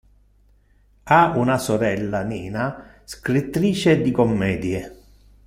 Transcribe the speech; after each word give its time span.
Ha 1.03 1.33
una 1.35 1.59
sorella, 1.59 2.23
Nina, 2.23 3.03
scrittrice 3.03 4.01
di 4.01 4.09
commedie. 4.09 4.97